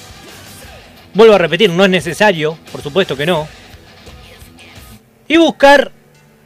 vuelvo 1.13 1.35
a 1.35 1.37
repetir, 1.37 1.69
no 1.69 1.85
es 1.85 1.89
necesario, 1.89 2.57
por 2.69 2.81
supuesto 2.81 3.15
que 3.15 3.25
no, 3.25 3.47
y 5.25 5.37
buscar 5.37 5.89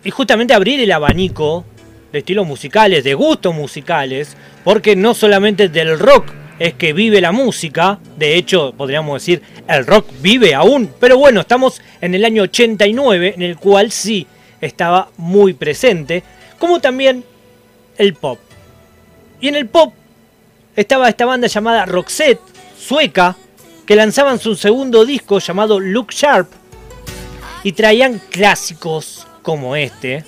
y 0.03 0.11
justamente 0.11 0.53
abrir 0.53 0.79
el 0.79 0.91
abanico 0.91 1.65
de 2.11 2.19
estilos 2.19 2.45
musicales, 2.45 3.03
de 3.03 3.15
gustos 3.15 3.55
musicales, 3.55 4.37
porque 4.63 4.95
no 4.95 5.15
solamente 5.15 5.67
del 5.67 5.97
rock 5.97 6.27
es 6.59 6.75
que 6.75 6.93
vive 6.93 7.19
la 7.19 7.31
música, 7.31 7.97
de 8.17 8.35
hecho 8.35 8.71
podríamos 8.77 9.19
decir 9.19 9.41
el 9.67 9.83
rock 9.83 10.11
vive 10.21 10.53
aún, 10.53 10.91
pero 10.99 11.17
bueno, 11.17 11.41
estamos 11.41 11.81
en 12.01 12.13
el 12.13 12.23
año 12.23 12.43
89 12.43 13.33
en 13.35 13.41
el 13.41 13.57
cual 13.57 13.91
sí 13.91 14.27
estaba 14.61 15.09
muy 15.17 15.53
presente, 15.53 16.21
como 16.59 16.79
también 16.79 17.23
el 17.97 18.13
pop. 18.13 18.39
Y 19.39 19.47
en 19.47 19.55
el 19.55 19.67
pop 19.67 19.93
estaba 20.75 21.09
esta 21.09 21.25
banda 21.25 21.47
llamada 21.47 21.85
Roxette, 21.85 22.41
sueca, 22.77 23.35
que 23.85 23.95
lanzaban 23.95 24.39
su 24.39 24.55
segundo 24.55 25.05
disco 25.05 25.39
llamado 25.39 25.79
Look 25.79 26.11
Sharp 26.11 26.51
y 27.63 27.71
traían 27.71 28.19
clásicos 28.29 29.25
como 29.41 29.75
este. 29.75 30.25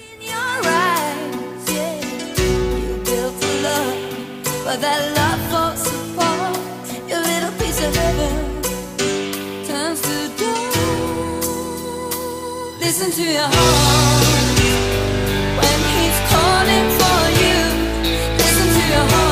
Your 18.90 18.98
heart. 18.98 19.29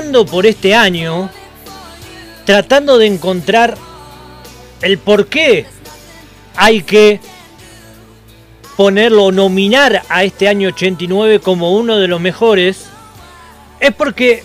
Por 0.00 0.46
este 0.46 0.74
año, 0.74 1.28
tratando 2.46 2.96
de 2.96 3.04
encontrar 3.06 3.76
el 4.80 4.96
por 4.96 5.26
qué 5.26 5.66
hay 6.56 6.82
que 6.82 7.20
ponerlo 8.78 9.24
o 9.24 9.32
nominar 9.32 10.02
a 10.08 10.24
este 10.24 10.48
año 10.48 10.68
89 10.70 11.40
como 11.40 11.76
uno 11.76 11.98
de 11.98 12.08
los 12.08 12.18
mejores, 12.18 12.86
es 13.78 13.94
porque 13.94 14.42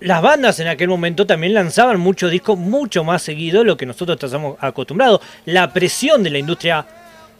las 0.00 0.20
bandas 0.20 0.58
en 0.58 0.66
aquel 0.66 0.88
momento 0.88 1.24
también 1.24 1.54
lanzaban 1.54 2.00
muchos 2.00 2.32
discos 2.32 2.58
mucho 2.58 3.04
más 3.04 3.22
seguido 3.22 3.60
de 3.60 3.66
lo 3.66 3.76
que 3.76 3.86
nosotros 3.86 4.18
estamos 4.20 4.56
acostumbrados. 4.60 5.20
La 5.46 5.72
presión 5.72 6.24
de 6.24 6.30
la 6.30 6.38
industria 6.38 6.84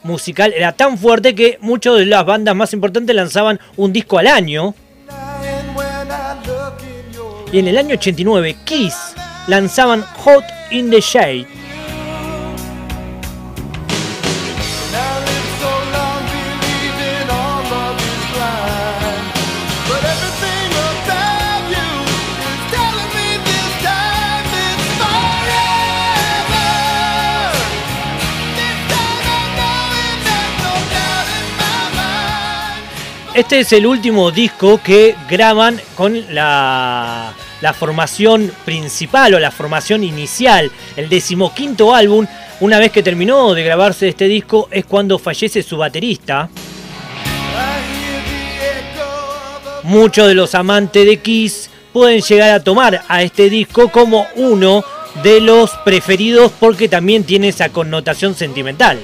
musical 0.05 0.55
era 0.57 0.71
tan 0.71 0.97
fuerte 0.97 1.35
que 1.35 1.59
muchas 1.63 1.97
de 1.97 2.07
las 2.07 2.25
bandas 2.25 2.55
más 2.55 2.73
importantes 2.73 3.15
lanzaban 3.15 3.59
un 3.77 3.93
disco 3.93 4.19
al 4.19 4.29
año. 4.29 4.77
Y 7.53 7.59
en 7.59 7.69
el 7.69 7.77
año 7.77 7.95
89, 7.97 8.57
Kiss 8.65 8.95
lanzaban 9.47 10.03
Hot 10.25 10.45
in 10.71 10.91
the 10.91 11.01
Shade. 11.01 11.47
Este 33.35 33.61
es 33.61 33.73
el 33.73 33.87
último 33.87 34.31
disco 34.31 34.79
que 34.83 35.17
graban 35.29 35.81
con 35.97 36.35
la, 36.35 37.33
la 37.63 37.73
formación 37.73 38.53
principal 38.67 39.33
o 39.35 39.39
la 39.39 39.51
formación 39.51 40.05
inicial. 40.05 40.71
El 40.97 41.09
decimoquinto 41.09 41.95
álbum, 41.95 42.27
una 42.61 42.79
vez 42.79 42.93
que 42.93 43.03
terminó 43.03 43.55
de 43.55 43.63
grabarse 43.63 44.09
este 44.09 44.27
disco, 44.27 44.69
es 44.71 44.85
cuando 44.85 45.19
fallece 45.19 45.63
su 45.63 45.79
baterista. 45.79 46.51
Muchos 49.85 50.29
de 50.29 50.35
los 50.35 50.55
amantes 50.55 51.07
de 51.07 51.17
Kiss 51.19 51.71
pueden 51.93 52.21
llegar 52.21 52.51
a 52.51 52.63
tomar 52.63 53.03
a 53.09 53.23
este 53.23 53.49
disco 53.49 53.89
como 53.91 54.27
uno 54.37 54.85
de 55.23 55.41
los 55.41 55.71
preferidos 55.85 56.53
porque 56.59 56.89
también 56.89 57.25
tiene 57.25 57.49
esa 57.49 57.69
connotación 57.69 58.35
sentimental. 58.35 58.99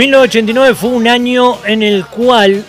1989 0.00 0.74
fue 0.76 0.88
un 0.88 1.06
año 1.06 1.62
en 1.66 1.82
el 1.82 2.06
cual 2.06 2.64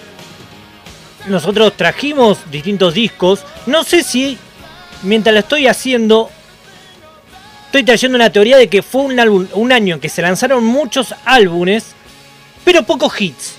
nosotros 1.27 1.77
trajimos 1.77 2.39
distintos 2.51 2.93
discos. 2.93 3.45
No 3.67 3.85
sé 3.85 4.03
si 4.03 4.37
mientras 5.03 5.31
lo 5.33 5.39
estoy 5.39 5.65
haciendo, 5.65 6.29
estoy 7.67 7.83
trayendo 7.83 8.17
una 8.17 8.33
teoría 8.33 8.57
de 8.57 8.67
que 8.67 8.81
fue 8.81 9.03
un, 9.03 9.47
un 9.53 9.71
año 9.71 9.95
en 9.95 10.01
que 10.01 10.09
se 10.09 10.21
lanzaron 10.21 10.65
muchos 10.65 11.15
álbumes, 11.23 11.95
pero 12.65 12.83
pocos 12.83 13.21
hits. 13.21 13.55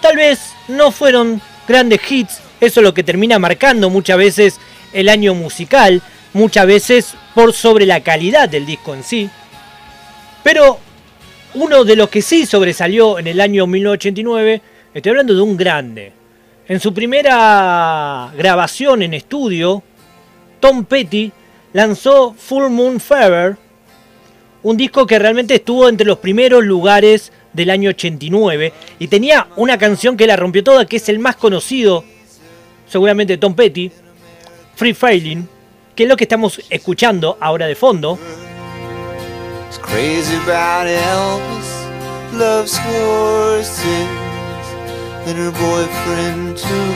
Tal 0.00 0.14
vez 0.14 0.38
no 0.68 0.92
fueron 0.92 1.42
grandes 1.66 2.00
hits, 2.08 2.38
eso 2.60 2.78
es 2.78 2.84
lo 2.84 2.94
que 2.94 3.02
termina 3.02 3.40
marcando 3.40 3.90
muchas 3.90 4.16
veces 4.16 4.60
el 4.92 5.08
año 5.08 5.34
musical, 5.34 6.02
muchas 6.34 6.68
veces 6.68 7.14
por 7.34 7.52
sobre 7.52 7.84
la 7.84 8.00
calidad 8.00 8.48
del 8.48 8.64
disco 8.64 8.94
en 8.94 9.02
sí. 9.02 9.28
Pero 10.44 10.78
uno 11.54 11.84
de 11.84 11.96
los 11.96 12.08
que 12.08 12.22
sí 12.22 12.46
sobresalió 12.46 13.18
en 13.18 13.26
el 13.26 13.40
año 13.40 13.66
1989, 13.66 14.62
estoy 14.94 15.10
hablando 15.10 15.34
de 15.34 15.40
un 15.40 15.56
grande. 15.56 16.12
En 16.66 16.80
su 16.80 16.92
primera 16.92 18.30
grabación 18.36 19.02
en 19.02 19.14
estudio, 19.14 19.82
Tom 20.60 20.84
Petty 20.84 21.32
lanzó 21.72 22.34
Full 22.34 22.68
Moon 22.68 23.00
Fever, 23.00 23.56
un 24.62 24.76
disco 24.76 25.06
que 25.06 25.18
realmente 25.18 25.54
estuvo 25.54 25.88
entre 25.88 26.06
los 26.06 26.18
primeros 26.18 26.64
lugares 26.64 27.32
del 27.52 27.70
año 27.70 27.90
89 27.90 28.72
y 28.98 29.08
tenía 29.08 29.48
una 29.56 29.78
canción 29.78 30.16
que 30.16 30.26
la 30.26 30.36
rompió 30.36 30.62
toda, 30.62 30.84
que 30.84 30.96
es 30.96 31.08
el 31.08 31.18
más 31.18 31.36
conocido, 31.36 32.04
seguramente 32.86 33.38
Tom 33.38 33.54
Petty, 33.54 33.90
Free 34.74 34.94
Failing, 34.94 35.48
que 35.94 36.02
es 36.02 36.08
lo 36.08 36.16
que 36.16 36.24
estamos 36.24 36.60
escuchando 36.68 37.38
ahora 37.40 37.66
de 37.66 37.74
fondo. 37.74 38.18
He's 39.68 39.76
crazy 39.76 40.34
about 40.36 40.86
Elvis, 40.86 41.70
loves 42.32 42.76
horses, 42.78 44.08
and 45.28 45.36
her 45.36 45.52
boyfriend 45.52 46.56
too. 46.56 46.92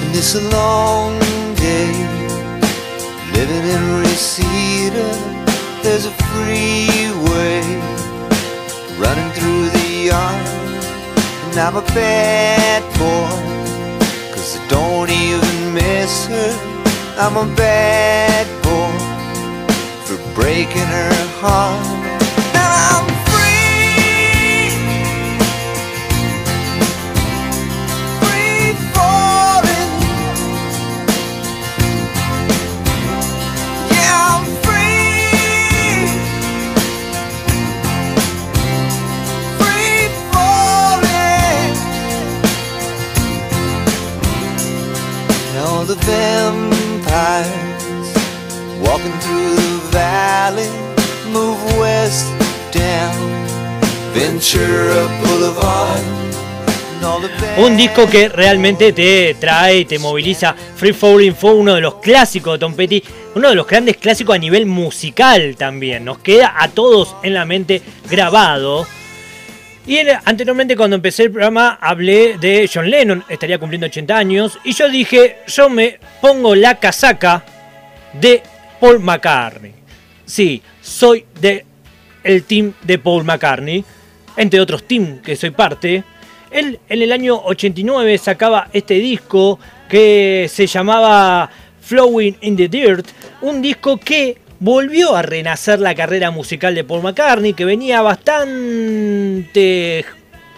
And 0.00 0.16
it's 0.16 0.34
a 0.34 0.44
long 0.48 1.18
day 1.56 1.92
living 3.34 3.66
in 3.74 4.00
Reseda. 4.00 5.08
There's 5.82 6.06
a 6.06 6.14
freeway 6.32 7.60
running 8.98 9.30
through 9.36 9.68
the 9.76 9.88
yard, 10.08 10.46
and 11.50 11.58
I'm 11.58 11.76
a 11.76 11.86
bad 11.92 12.82
boy. 12.98 13.58
Cause 14.32 14.56
I 14.56 14.66
don't 14.68 15.10
I'm 16.30 17.38
a 17.38 17.56
bad 17.56 18.46
boy 18.62 18.92
for 20.04 20.34
breaking 20.34 20.82
her 20.82 21.14
heart. 21.40 21.97
Move 51.30 51.58
west 51.78 52.26
down 52.72 53.12
Ventura 54.14 55.06
Boulevard. 55.22 56.00
Un 57.58 57.76
disco 57.76 58.08
que 58.08 58.28
realmente 58.28 58.92
te 58.92 59.34
trae, 59.38 59.84
te 59.84 59.98
moviliza. 59.98 60.54
Free 60.76 60.92
Falling 60.92 61.34
fue 61.34 61.52
uno 61.54 61.74
de 61.74 61.80
los 61.82 61.96
clásicos 61.96 62.54
de 62.54 62.58
Tom 62.60 62.74
Petty, 62.74 63.02
uno 63.34 63.50
de 63.50 63.54
los 63.54 63.66
grandes 63.66 63.96
clásicos 63.98 64.34
a 64.36 64.38
nivel 64.38 64.64
musical 64.66 65.54
también. 65.56 66.04
Nos 66.04 66.18
queda 66.18 66.54
a 66.58 66.68
todos 66.68 67.14
en 67.22 67.34
la 67.34 67.44
mente 67.44 67.82
grabado. 68.10 68.86
Y 69.86 69.98
en- 69.98 70.18
anteriormente 70.24 70.76
cuando 70.76 70.96
empecé 70.96 71.24
el 71.24 71.30
programa 71.30 71.78
hablé 71.80 72.38
de 72.38 72.68
John 72.72 72.88
Lennon, 72.90 73.22
estaría 73.28 73.58
cumpliendo 73.58 73.86
80 73.86 74.16
años, 74.16 74.58
y 74.64 74.72
yo 74.72 74.88
dije, 74.88 75.38
yo 75.46 75.68
me 75.68 75.98
pongo 76.20 76.54
la 76.54 76.76
casaca 76.76 77.44
de 78.14 78.42
Paul 78.80 79.00
McCartney. 79.00 79.77
Sí, 80.28 80.62
soy 80.82 81.24
de 81.40 81.64
el 82.22 82.44
team 82.44 82.74
de 82.82 82.98
Paul 82.98 83.24
McCartney, 83.24 83.82
entre 84.36 84.60
otros 84.60 84.84
team 84.84 85.22
que 85.22 85.36
soy 85.36 85.50
parte. 85.50 86.04
Él 86.50 86.78
en 86.86 87.02
el 87.02 87.12
año 87.12 87.40
89 87.44 88.18
sacaba 88.18 88.68
este 88.74 88.94
disco 88.94 89.58
que 89.88 90.46
se 90.52 90.66
llamaba 90.66 91.50
Flowing 91.80 92.36
in 92.42 92.56
the 92.58 92.68
Dirt, 92.68 93.06
un 93.40 93.62
disco 93.62 93.96
que 93.96 94.36
volvió 94.60 95.16
a 95.16 95.22
renacer 95.22 95.80
la 95.80 95.94
carrera 95.94 96.30
musical 96.30 96.74
de 96.74 96.84
Paul 96.84 97.02
McCartney, 97.02 97.54
que 97.54 97.64
venía 97.64 98.02
bastante 98.02 100.04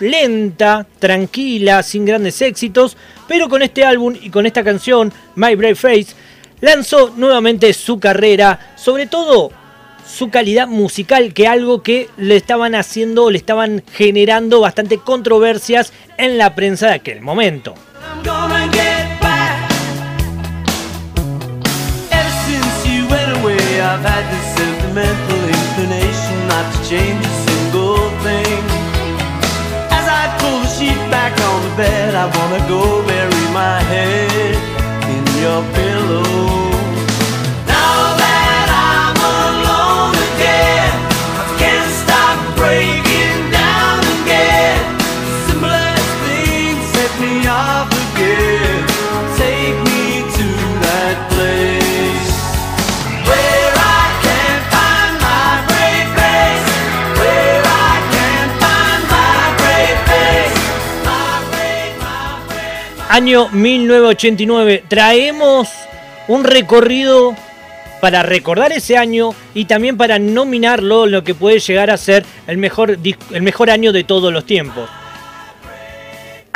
lenta, 0.01 0.85
tranquila, 0.99 1.85
sin 1.85 2.05
grandes 2.05 2.43
éxitos, 2.43 2.97
pero 3.29 3.49
con 3.49 3.63
este 3.63 3.85
álbum 3.85 4.17
y 4.21 4.31
con 4.31 4.47
esta 4.47 4.65
canción, 4.65 5.13
My 5.37 5.55
Brave 5.55 5.77
Face, 5.77 6.09
lanzó 6.61 7.15
nuevamente 7.17 7.73
su 7.73 8.01
carrera, 8.01 8.75
sobre 8.77 9.07
todo 9.07 9.60
su 10.07 10.31
calidad 10.31 10.69
musical, 10.69 11.33
que 11.33 11.47
algo 11.47 11.83
que 11.83 12.09
le 12.17 12.37
estaban 12.37 12.75
haciendo, 12.75 13.31
le 13.31 13.39
estaban 13.39 13.83
generando 13.93 14.61
bastante 14.61 14.99
controversias 14.99 15.93
en 16.19 16.39
la 16.39 16.55
prensa 16.55 16.89
de 16.89 16.95
aquel 16.95 17.21
momento. 17.21 17.75
I 32.21 32.27
wanna 32.27 32.69
go 32.69 33.03
bury 33.07 33.45
my 33.55 33.81
head 33.81 34.57
in 35.09 35.25
your 35.41 35.65
pillow. 35.73 36.60
Año 63.11 63.49
1989, 63.49 64.85
traemos 64.87 65.69
un 66.29 66.45
recorrido 66.45 67.35
para 68.01 68.23
recordar 68.23 68.71
ese 68.71 68.97
año 68.97 69.35
y 69.53 69.65
también 69.65 69.97
para 69.97 70.21
nominarlo 70.21 71.07
lo 71.07 71.25
que 71.25 71.35
puede 71.35 71.59
llegar 71.59 71.91
a 71.91 71.97
ser 71.97 72.25
el 72.47 72.57
mejor, 72.57 72.99
el 73.33 73.43
mejor 73.43 73.69
año 73.69 73.93
de 73.93 74.05
todos 74.05 74.33
los 74.33 74.47
tiempos. 74.47 74.89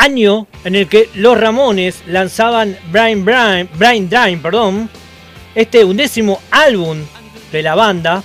Año 0.05 0.47
en 0.65 0.75
el 0.75 0.87
que 0.87 1.09
los 1.15 1.41
Ramones 1.41 2.03
lanzaban 2.07 2.77
Brian 2.93 3.25
Brian, 3.25 3.71
Brian 3.79 4.07
Dime, 4.07 4.37
perdón, 4.37 4.91
este 5.55 5.83
undécimo 5.83 6.43
álbum 6.51 6.99
de 7.51 7.63
la 7.63 7.75
banda. 7.75 8.23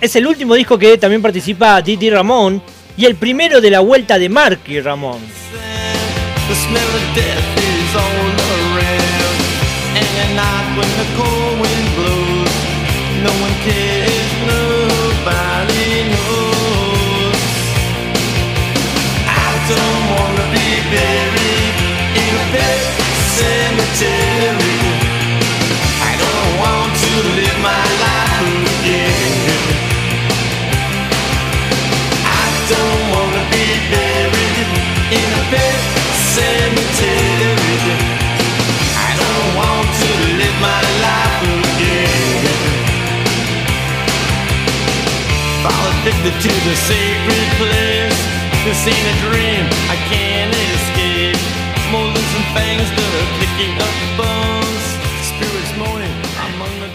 Es 0.00 0.16
el 0.16 0.26
último 0.26 0.54
disco 0.54 0.78
que 0.78 0.96
también 0.96 1.20
participa 1.20 1.82
Didi 1.82 2.08
Ramón 2.08 2.62
y 2.96 3.04
el 3.04 3.16
primero 3.16 3.60
de 3.60 3.70
la 3.70 3.80
vuelta 3.80 4.18
de 4.18 4.30
Marky 4.30 4.80
Ramón. 4.80 5.18
cemetery. 23.94 24.80
I 26.00 26.12
don't 26.20 26.52
want 26.60 26.92
to 27.04 27.12
live 27.38 27.58
my 27.64 27.84
life 28.04 28.52
again. 28.76 29.60
I 32.24 32.46
don't 32.68 33.02
wanna 33.14 33.44
be 33.48 33.66
buried 33.92 34.68
in 35.20 35.28
a 35.36 35.70
cemetery. 36.36 37.76
I 38.92 39.10
don't 39.22 39.50
want 39.56 39.88
to 40.02 40.10
live 40.40 40.58
my 40.60 40.82
life 41.06 41.42
again. 41.72 42.28
Addicted 46.00 46.36
to 46.40 46.52
the 46.68 46.76
sacred 46.76 47.48
place. 47.58 48.18
This 48.64 48.86
ain't 48.86 49.08
a 49.12 49.16
dream. 49.28 49.64
I 49.90 49.96
can't. 50.08 50.38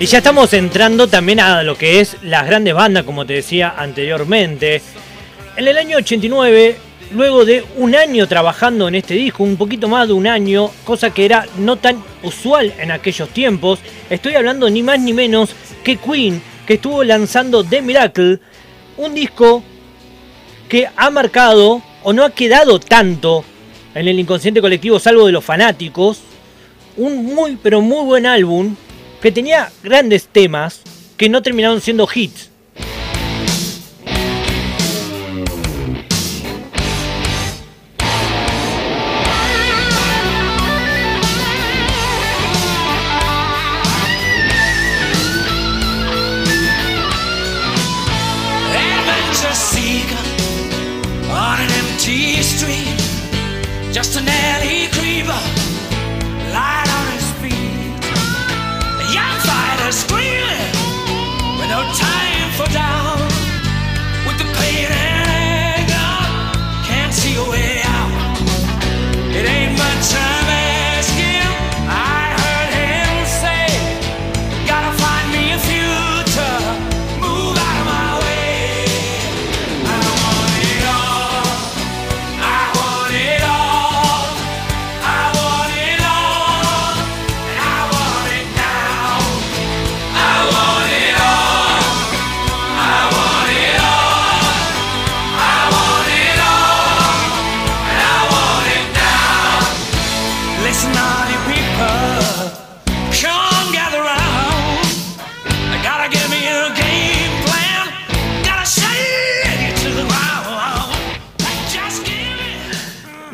Y 0.04 0.06
ya 0.06 0.18
estamos 0.18 0.52
entrando 0.52 1.08
también 1.08 1.39
a 1.39 1.63
lo 1.63 1.78
que 1.78 2.02
es 2.02 2.18
las 2.24 2.46
grandes 2.46 2.74
bandas, 2.74 3.04
como 3.04 3.26
te 3.26 3.36
decía 3.36 3.74
anteriormente. 3.78 4.82
En 5.56 5.66
el 5.66 5.78
año 5.78 5.96
89, 5.96 6.76
luego 7.13 7.46
de 7.46 7.63
un 7.78 7.96
año 7.96 8.28
trabajando 8.28 8.89
en 8.89 8.96
este 8.96 9.13
disco, 9.13 9.44
un 9.44 9.56
poquito 9.56 9.88
más 9.88 10.10
de 10.10 10.13
un 10.13 10.28
año, 10.28 10.72
cosa 10.84 11.12
que 11.13 11.24
era 11.24 11.46
no 11.58 11.78
tan 11.78 12.04
usual 12.22 12.74
en 12.80 12.92
aquellos 12.92 13.30
tiempos, 13.30 13.80
estoy 14.10 14.36
hablando 14.36 14.70
ni 14.70 14.84
más 14.84 15.00
ni 15.00 15.13
menos 15.13 15.56
que 15.86 15.96
Queen, 15.96 16.42
que 16.68 16.74
estuvo 16.74 17.02
lanzando 17.06 17.63
The 17.63 17.82
Miracle, 17.82 18.39
un 18.98 19.16
disco 19.16 19.63
que 20.68 20.89
ha 20.94 21.10
marcado 21.12 21.82
o 22.04 22.12
no 22.12 22.26
ha 22.26 22.32
quedado 22.32 22.78
tanto 22.78 23.46
en 23.96 24.08
el 24.08 24.20
inconsciente 24.20 24.62
colectivo, 24.62 25.00
salvo 25.00 25.26
de 25.26 25.32
los 25.32 25.44
fanáticos, 25.44 26.22
un 26.98 27.26
muy 27.26 27.58
pero 27.62 27.82
muy 27.82 28.06
buen 28.06 28.26
álbum 28.26 28.76
que 29.22 29.32
tenía 29.32 29.72
grandes 29.84 30.28
temas 30.28 30.82
que 31.18 31.30
no 31.30 31.42
terminaron 31.42 31.82
siendo 31.82 32.08
hits. 32.14 32.50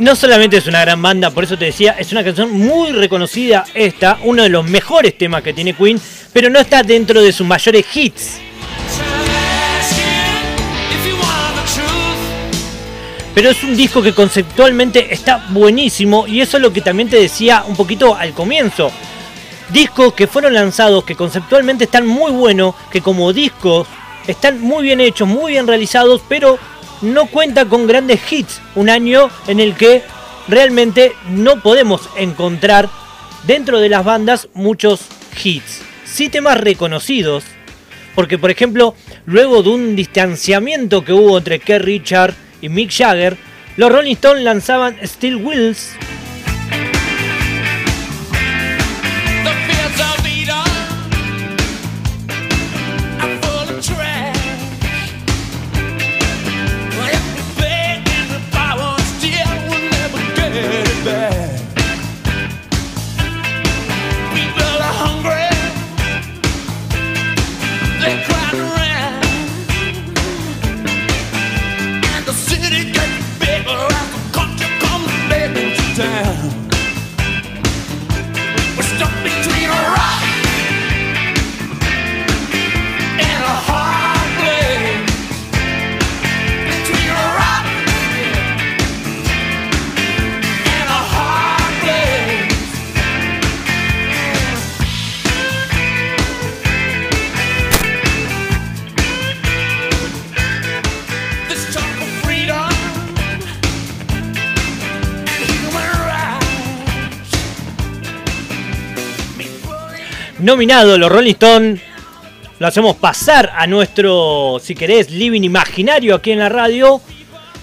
No 0.10 0.15
solamente 0.15 0.58
es 0.58 0.65
una 0.65 0.82
gran 0.82 1.00
banda, 1.00 1.30
por 1.30 1.43
eso 1.43 1.56
te 1.56 1.65
decía, 1.65 1.95
es 2.00 2.12
una 2.12 2.24
canción 2.24 2.50
muy 2.50 2.93
reconocida 2.93 3.63
esta, 3.76 4.17
uno 4.24 4.41
de 4.41 4.50
los 4.50 4.67
mejores 4.67 5.15
temas 5.15 5.43
que 5.43 5.54
tiene 5.54 5.76
Queen, 5.76 6.02
pero 6.34 6.50
no 6.50 6.58
está 6.58 6.82
dentro 6.82 7.22
de 7.22 7.32
sus 7.32 7.45
mayores 7.45 7.86
hits. 7.95 8.39
Pero 13.36 13.52
es 13.52 13.63
un 13.63 13.78
disco 13.78 14.02
que 14.02 14.15
conceptualmente 14.15 15.13
está 15.13 15.45
buenísimo 15.52 16.26
y 16.26 16.41
eso 16.41 16.58
es 16.58 16.63
lo 16.63 16.74
que 16.74 16.82
también 16.82 17.08
te 17.08 17.17
decía 17.17 17.63
un 17.67 17.76
poquito 17.76 18.15
al 18.15 18.34
comienzo. 18.34 18.91
Discos 19.72 20.15
que 20.15 20.26
fueron 20.26 20.56
lanzados 20.56 21.04
que 21.04 21.15
conceptualmente 21.15 21.84
están 21.84 22.08
muy 22.08 22.32
buenos, 22.32 22.74
que 22.91 23.02
como 23.02 23.32
discos 23.32 23.88
están 24.26 24.60
muy 24.60 24.86
bien 24.86 25.02
hechos, 25.02 25.28
muy 25.28 25.52
bien 25.52 25.67
realizados, 25.67 26.19
pero 26.28 26.58
no 27.01 27.27
cuenta 27.27 27.65
con 27.65 27.88
grandes 27.88 28.19
hits. 28.31 28.62
Un 28.75 28.89
año 28.89 29.29
en 29.47 29.59
el 29.59 29.75
que 29.75 30.03
realmente 30.47 31.13
no 31.29 31.62
podemos 31.62 32.09
encontrar 32.17 32.89
dentro 33.45 33.79
de 33.79 33.89
las 33.89 34.03
bandas 34.03 34.49
muchos 34.53 35.01
hits. 35.43 35.81
Sí 36.05 36.29
reconocidos, 36.29 37.43
porque 38.15 38.38
por 38.38 38.51
ejemplo, 38.51 38.95
luego 39.25 39.63
de 39.63 39.69
un 39.69 39.95
distanciamiento 39.95 41.05
que 41.05 41.13
hubo 41.13 41.38
entre 41.38 41.59
Keith 41.59 41.81
Richard 41.81 42.33
y 42.62 42.69
Mick 42.69 42.91
Jagger, 42.91 43.38
los 43.77 43.91
Rolling 43.91 44.13
Stones 44.13 44.43
lanzaban 44.43 44.97
Steel 45.03 45.38
Wheels, 45.38 45.91
nominado 110.50 110.97
los 110.97 111.12
Rolling 111.12 111.34
Stones. 111.34 111.80
Lo 112.58 112.66
hacemos 112.66 112.95
pasar 112.95 113.52
a 113.56 113.68
nuestro, 113.68 114.58
si 114.60 114.74
querés, 114.74 115.12
living 115.12 115.43
imaginario 115.43 116.16
aquí 116.16 116.32
en 116.32 116.39
la 116.39 116.50
radio. 116.50 117.00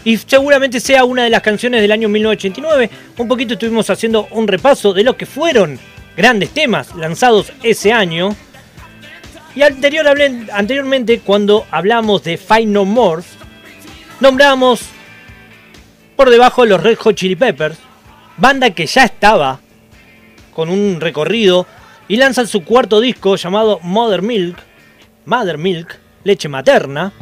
Y 0.05 0.17
seguramente 0.17 0.79
sea 0.79 1.05
una 1.05 1.25
de 1.25 1.31
las 1.31 1.43
canciones 1.43 1.83
del 1.83 1.91
año 1.91 2.09
1989. 2.09 2.91
Un 3.19 3.27
poquito 3.27 3.55
estuvimos 3.55 3.91
haciendo 3.91 4.29
un 4.31 4.47
repaso 4.47 4.93
de 4.93 5.03
lo 5.03 5.17
que 5.17 5.27
fueron 5.27 5.81
grandes 6.17 6.51
temas 6.51 6.95
lanzados 6.95 7.53
ese 7.65 7.93
año. 7.93 8.37
Y 9.57 9.63
anteriormente, 9.63 11.19
cuando 11.25 11.67
hablamos 11.73 12.23
de 12.23 12.37
Fight 12.37 12.69
No 12.69 12.85
More, 12.85 13.25
nombramos 14.21 14.83
por 16.15 16.31
debajo 16.31 16.65
los 16.65 16.81
Red 16.81 16.99
Hot 16.99 17.17
Chili 17.17 17.35
Peppers, 17.35 17.79
banda 18.37 18.71
que 18.71 18.87
ya 18.87 19.03
estaba 19.03 19.59
con 20.55 20.69
un 20.69 21.01
recorrido 21.01 21.67
y 22.09 22.17
lanzan 22.17 22.47
su 22.47 22.65
cuarto 22.65 23.01
disco 23.01 23.37
llamado 23.37 23.81
Mother 23.83 24.23
Milk, 24.23 24.57
Mother 25.25 25.59
Milk, 25.59 25.99
leche 26.25 26.49
materna. 26.49 27.13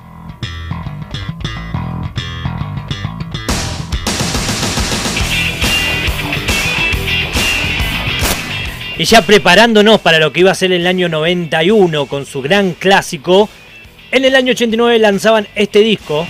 Y 8.97 9.05
ya 9.05 9.23
preparándonos 9.23 10.01
para 10.01 10.19
lo 10.21 10.33
que 10.33 10.41
iba 10.41 10.53
a 10.53 10.55
ser 10.55 10.71
el 10.71 10.87
año 10.87 11.09
91 11.09 12.07
con 12.07 12.27
su 12.27 12.43
gran 12.43 12.75
clásico, 12.75 13.49
en 14.13 14.25
el 14.25 14.37
año 14.37 14.53
89 14.53 14.99
lanzaban 15.01 15.49
este 15.57 15.81
disco. 15.81 16.27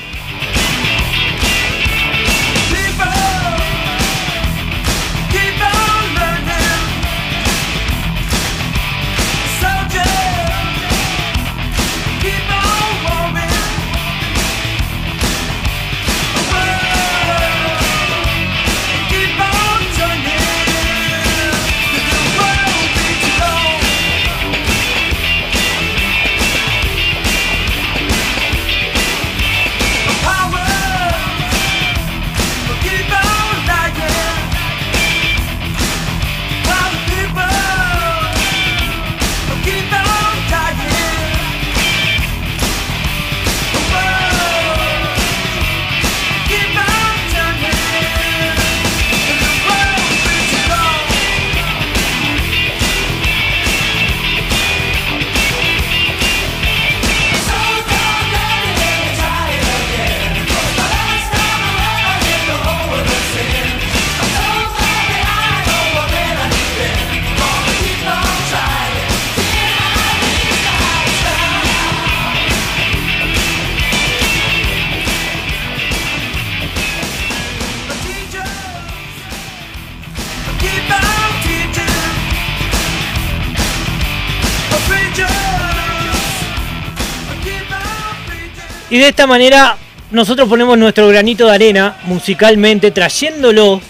De 89.05 89.11
esta 89.11 89.27
manera 89.27 89.77
nosotros 90.13 90.49
ponemos 90.49 90.79
nuestro 90.79 91.07
granito 91.09 91.47
de 91.47 91.55
arena 91.55 91.99
musicalmente 92.05 92.91
trayéndolo 92.91 93.83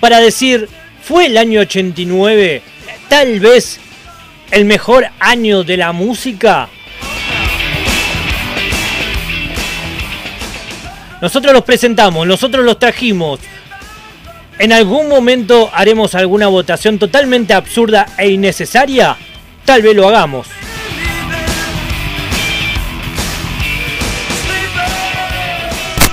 para 0.00 0.20
decir, 0.20 0.70
fue 1.02 1.26
el 1.26 1.36
año 1.36 1.60
89 1.60 2.62
tal 3.10 3.40
vez 3.40 3.78
el 4.50 4.64
mejor 4.64 5.06
año 5.20 5.64
de 5.64 5.76
la 5.76 5.92
música. 5.92 6.70
Nosotros 11.20 11.52
los 11.52 11.64
presentamos, 11.64 12.26
nosotros 12.26 12.64
los 12.64 12.78
trajimos. 12.78 13.40
En 14.58 14.72
algún 14.72 15.08
momento 15.08 15.70
haremos 15.74 16.14
alguna 16.14 16.46
votación 16.46 16.98
totalmente 16.98 17.52
absurda 17.52 18.06
e 18.16 18.30
innecesaria. 18.30 19.16
Tal 19.66 19.82
vez 19.82 19.94
lo 19.94 20.08
hagamos. 20.08 20.46